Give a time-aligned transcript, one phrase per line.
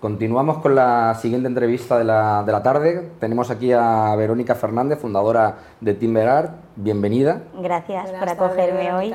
[0.00, 3.10] Continuamos con la siguiente entrevista de la, de la, tarde.
[3.18, 6.52] Tenemos aquí a Verónica Fernández, fundadora de Timber Art.
[6.76, 7.42] Bienvenida.
[7.62, 9.14] Gracias por acogerme hoy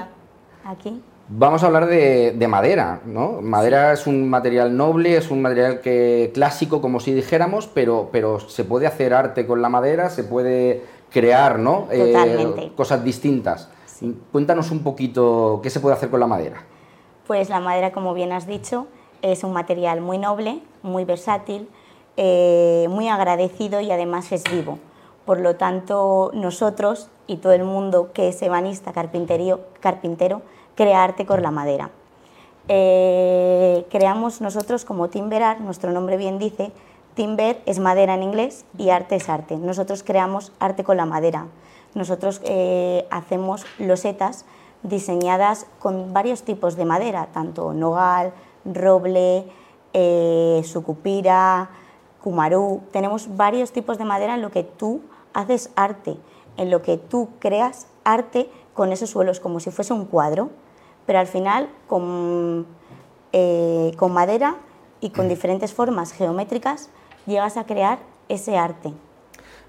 [0.65, 1.03] aquí.
[1.29, 3.41] Vamos a hablar de, de madera, ¿no?
[3.41, 8.39] Madera es un material noble, es un material que clásico, como si dijéramos, pero, pero
[8.39, 11.87] se puede hacer arte con la madera, se puede crear, ¿no?
[11.91, 12.71] Totalmente.
[12.75, 13.69] cosas distintas.
[14.31, 16.63] Cuéntanos un poquito qué se puede hacer con la madera.
[17.27, 18.87] Pues la madera, como bien has dicho,
[19.21, 21.69] es un material muy noble, muy versátil,
[22.17, 24.79] eh, muy agradecido y además es vivo.
[25.25, 30.41] Por lo tanto, nosotros y todo el mundo que es ebanista, carpintero,
[30.75, 31.91] crea arte con la madera.
[32.67, 36.71] Eh, creamos nosotros como Timberar, nuestro nombre bien dice,
[37.13, 39.57] Timber es madera en inglés y arte es arte.
[39.57, 41.47] Nosotros creamos arte con la madera.
[41.93, 44.45] Nosotros eh, hacemos losetas
[44.83, 48.33] diseñadas con varios tipos de madera, tanto nogal,
[48.65, 49.45] roble,
[49.93, 51.69] eh, sucupira,
[52.21, 52.81] cumarú.
[52.91, 55.01] Tenemos varios tipos de madera en lo que tú
[55.33, 56.17] haces arte,
[56.57, 60.49] en lo que tú creas arte con esos suelos, como si fuese un cuadro,
[61.05, 62.65] pero al final con,
[63.33, 64.57] eh, con madera
[65.01, 66.89] y con diferentes formas geométricas
[67.25, 68.93] llegas a crear ese arte.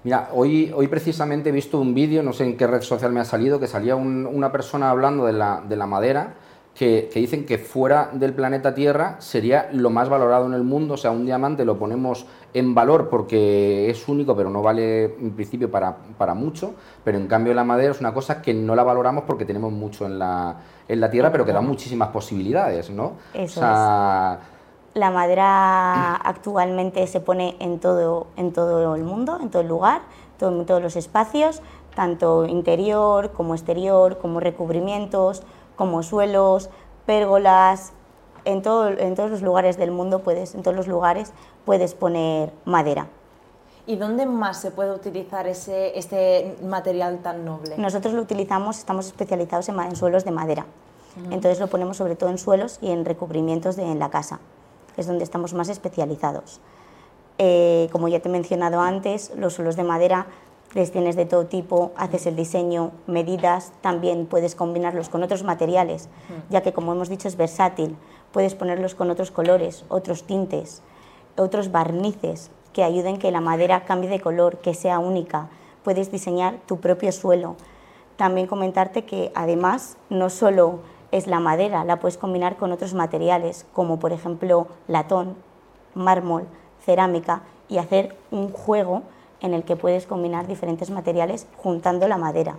[0.03, 3.21] Mira, hoy, hoy precisamente he visto un vídeo, no sé en qué red social me
[3.21, 6.35] ha salido, que salía una persona hablando de la, de la madera,
[6.75, 10.95] que, que, dicen que fuera del planeta Tierra sería lo más valorado en el mundo,
[10.95, 15.31] o sea, un diamante lo ponemos en valor porque es único, pero no vale en
[15.31, 18.83] principio para, para mucho, pero en cambio la madera es una cosa que no la
[18.83, 20.57] valoramos porque tenemos mucho en la,
[20.87, 23.13] en la Tierra, pero que da muchísimas posibilidades, ¿no?
[23.33, 24.39] Eso o sea,
[24.93, 30.01] la madera actualmente se pone en todo, en todo el mundo, en todo el lugar,
[30.49, 31.61] en todos los espacios,
[31.95, 35.43] tanto interior como exterior, como recubrimientos,
[35.75, 36.69] como suelos,
[37.05, 37.93] pérgolas,
[38.45, 41.31] en, todo, en todos los lugares del mundo puedes, en todos los lugares
[41.65, 43.07] puedes poner madera.
[43.85, 47.77] ¿Y dónde más se puede utilizar ese, este material tan noble?
[47.77, 50.65] Nosotros lo utilizamos, estamos especializados en, suelos de madera.
[51.29, 54.39] Entonces lo ponemos sobre todo en suelos y en recubrimientos de, en la casa
[54.97, 56.59] es donde estamos más especializados.
[57.37, 60.27] Eh, como ya te he mencionado antes, los suelos de madera
[60.73, 66.09] les tienes de todo tipo, haces el diseño, medidas, también puedes combinarlos con otros materiales,
[66.49, 67.95] ya que como hemos dicho es versátil,
[68.31, 70.81] puedes ponerlos con otros colores, otros tintes,
[71.37, 75.49] otros barnices que ayuden que la madera cambie de color, que sea única,
[75.83, 77.55] puedes diseñar tu propio suelo.
[78.15, 80.79] También comentarte que además no solo
[81.11, 85.35] es la madera, la puedes combinar con otros materiales, como por ejemplo latón,
[85.93, 86.47] mármol,
[86.83, 89.03] cerámica, y hacer un juego
[89.43, 92.55] en el que puedes combinar diferentes materiales juntando la madera.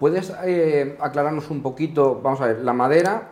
[0.00, 3.28] ¿Puedes eh, aclararnos un poquito, vamos a ver, la madera,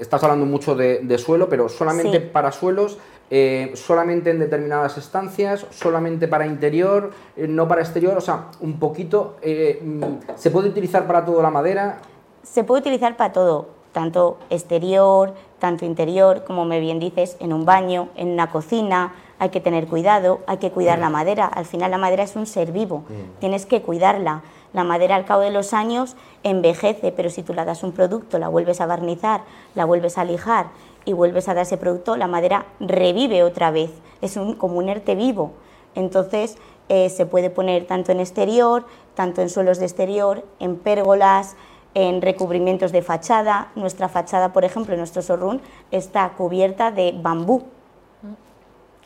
[0.00, 2.98] estás hablando mucho de, suelo, pero solamente para suelos,
[3.30, 8.80] eh, solamente en determinadas estancias, solamente para interior, eh, no para exterior, o sea, un
[8.80, 10.02] poquito, mm,
[10.34, 12.00] ¿se puede utilizar para toda la madera?
[12.42, 17.64] se puede utilizar para todo, tanto exterior, tanto interior, como me bien dices, en un
[17.64, 21.90] baño, en una cocina, hay que tener cuidado, hay que cuidar la madera, al final
[21.90, 23.40] la madera es un ser vivo, mm.
[23.40, 24.44] tienes que cuidarla.
[24.72, 26.14] La madera al cabo de los años
[26.44, 29.40] envejece, pero si tú le das un producto, la vuelves a barnizar,
[29.74, 30.66] la vuelves a lijar
[31.04, 34.88] y vuelves a dar ese producto, la madera revive otra vez, es un, como un
[34.88, 35.50] erte vivo.
[35.96, 36.56] Entonces
[36.88, 38.86] eh, se puede poner tanto en exterior,
[39.16, 41.56] tanto en suelos de exterior, en pérgolas,
[41.94, 43.72] en recubrimientos de fachada.
[43.74, 45.58] Nuestra fachada, por ejemplo, nuestro showroom
[45.90, 47.64] está cubierta de bambú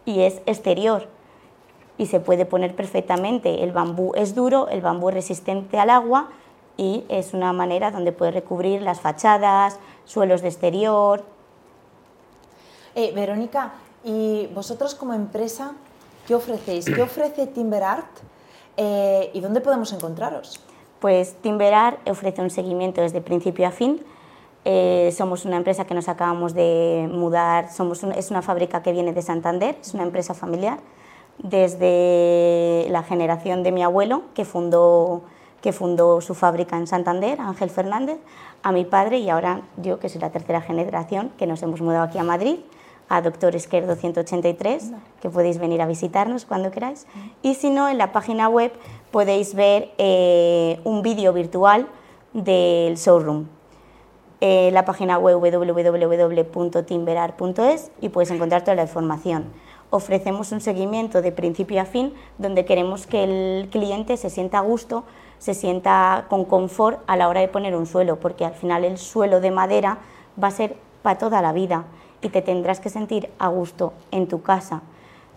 [0.06, 1.08] y es exterior
[1.98, 3.62] y se puede poner perfectamente.
[3.62, 6.30] El bambú es duro, el bambú es resistente al agua
[6.76, 11.24] y es una manera donde puede recubrir las fachadas, suelos de exterior.
[12.94, 13.72] Eh, Verónica,
[14.04, 15.72] ¿y vosotros como empresa
[16.26, 16.86] qué ofrecéis?
[16.86, 18.10] ¿Qué ofrece Timber Art
[18.76, 20.60] eh, y dónde podemos encontraros?
[21.00, 24.02] Pues Timberar ofrece un seguimiento desde principio a fin.
[24.68, 29.12] Eh, somos una empresa que nos acabamos de mudar, somos es una fábrica que viene
[29.12, 30.80] de Santander, es una empresa familiar,
[31.38, 35.22] desde la generación de mi abuelo, que fundó,
[35.62, 38.18] que fundó su fábrica en Santander, Ángel Fernández,
[38.64, 42.02] a mi padre y ahora yo, que soy la tercera generación, que nos hemos mudado
[42.02, 42.58] aquí a Madrid,
[43.08, 44.90] a Doctor Esquerdo 183,
[45.20, 47.06] que podéis venir a visitarnos cuando queráis.
[47.40, 48.72] Y si no, en la página web
[49.12, 51.86] podéis ver eh, un vídeo virtual
[52.32, 53.46] del showroom.
[54.42, 59.46] Eh, la página web www.timberar.es y puedes encontrar toda la información.
[59.88, 64.62] Ofrecemos un seguimiento de principio a fin donde queremos que el cliente se sienta a
[64.62, 65.04] gusto,
[65.38, 68.98] se sienta con confort a la hora de poner un suelo, porque al final el
[68.98, 70.00] suelo de madera
[70.42, 71.86] va a ser para toda la vida
[72.20, 74.82] y te tendrás que sentir a gusto en tu casa.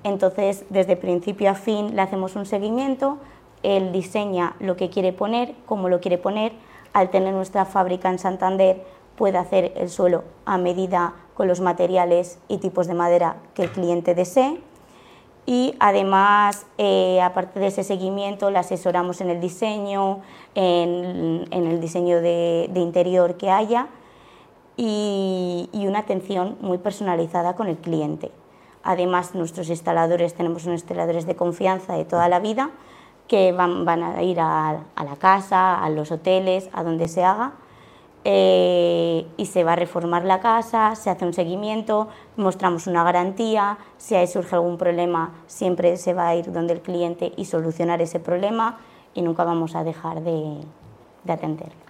[0.03, 3.17] Entonces, desde principio a fin le hacemos un seguimiento,
[3.63, 6.53] él diseña lo que quiere poner, cómo lo quiere poner.
[6.94, 8.83] Al tener nuestra fábrica en Santander,
[9.15, 13.71] puede hacer el suelo a medida con los materiales y tipos de madera que el
[13.71, 14.62] cliente desee.
[15.45, 20.21] Y además, eh, aparte de ese seguimiento, le asesoramos en el diseño,
[20.56, 23.88] en, el diseño de, interior que haya
[24.77, 28.31] y, y una atención muy personalizada con el cliente.
[28.83, 32.69] Además, nuestros instaladores, tenemos unos instaladores de confianza de toda la vida
[33.29, 37.53] que van, a ir a, la casa, a los hoteles, a donde se haga.
[38.25, 43.77] Eh, y se va a reformar la casa, se hace un seguimiento, mostramos una garantía,
[43.97, 48.01] si ahí surge algún problema siempre se va a ir donde el cliente y solucionar
[48.01, 48.77] ese problema
[49.13, 50.57] y nunca vamos a dejar de,
[51.23, 51.88] de atender.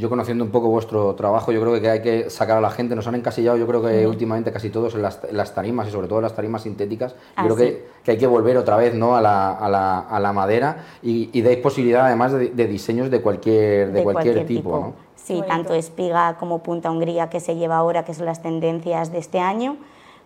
[0.00, 2.96] Yo conociendo un poco vuestro trabajo, yo creo que hay que sacar a la gente,
[2.96, 6.20] nos han encasillado, yo creo que últimamente casi todos en las, tarimas y sobre todo
[6.20, 9.14] en las tarimas sintéticas, yo creo que, que, hay que volver otra vez ¿no?
[9.14, 13.20] a, la, a, la, a la madera y, y dais posibilidad además de, diseños de
[13.20, 14.70] cualquier, de, cualquier, tipo.
[14.70, 14.94] ¿no?
[15.16, 19.18] Sí, tanto espiga como punta Hungría que se lleva ahora, que son las tendencias de
[19.18, 19.76] este año,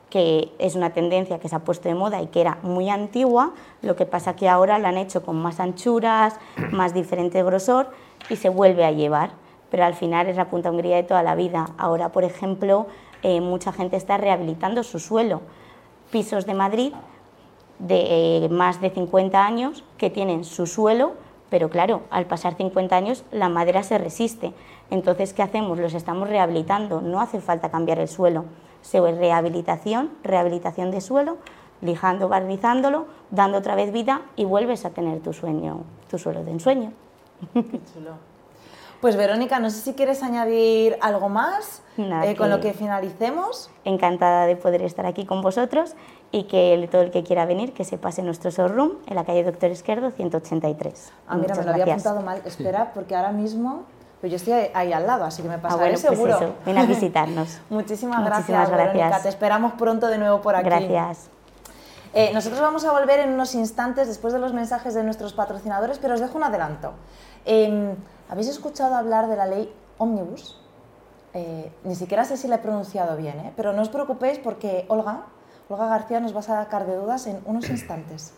[0.09, 3.55] que es una tendencia que se ha puesto de moda y que era muy antigua,
[3.83, 6.37] lo que pasa que ahora la han hecho con más anchuras,
[6.71, 7.89] más diferente grosor
[8.31, 11.35] y se vuelve a llevar pero al final es la punta Hungría de toda la
[11.35, 11.67] vida.
[11.79, 12.87] Ahora, por ejemplo,
[13.23, 15.41] eh, mucha gente está rehabilitando su suelo.
[16.11, 16.93] Pisos de Madrid
[17.79, 21.13] de eh, más de 50 años que tienen su suelo,
[21.51, 24.53] pero claro, al pasar 50 años la madera se resiste.
[24.91, 25.79] Entonces, ¿qué hacemos?
[25.79, 28.45] Los estamos rehabilitando, no hace falta cambiar el suelo.
[28.83, 31.39] Se rehabilitación, rehabilitación de suelo,
[31.81, 36.51] lijando, barnizándolo, dando otra vez vida y vuelves a tener tu sueño, tu suelo de
[36.53, 36.93] ensueño.
[37.55, 38.34] Qué chulo.
[39.05, 43.69] Pues Verónica, no sé si quieres añadir algo más eh, con lo que finalicemos.
[43.85, 45.95] Encantada de poder estar aquí con vosotros
[46.31, 49.27] y que todo el que quiera venir, que se pase en nuestro showroom en la
[49.27, 51.13] calle Doctor Esquerdo 183.
[51.29, 52.41] Ah, mira, me lo había apuntado mal.
[52.47, 53.83] Espera, porque ahora mismo
[54.23, 56.55] pues yo estoy ahí al lado, así que me pasaré ah, bueno, pues seguro.
[56.65, 57.61] Ven a visitarnos.
[57.69, 59.21] Muchísimas, gracias, Verónica.
[59.21, 60.65] Te esperamos pronto de nuevo por aquí.
[60.65, 61.29] Gracias.
[62.17, 65.99] Eh, nosotros vamos a volver en unos instantes después de los mensajes de nuestros patrocinadores,
[65.99, 66.93] pero os dejo un adelanto.
[67.45, 67.97] Em,
[68.29, 70.61] ¿Habéis escuchado hablar de la ley Omnibus?
[71.33, 73.53] Eh, ni siquiera sé si la he pronunciado bien, ¿eh?
[73.57, 75.27] pero no os preocupéis porque Olga,
[75.69, 78.33] Olga García nos va a sacar de dudas en unos instantes.